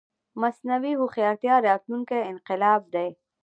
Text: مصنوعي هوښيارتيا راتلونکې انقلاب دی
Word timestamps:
مصنوعي 0.41 0.93
هوښيارتيا 0.99 1.55
راتلونکې 1.67 2.27
انقلاب 2.31 2.81
دی 2.93 3.09